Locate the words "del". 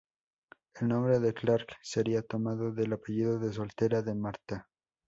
2.71-2.91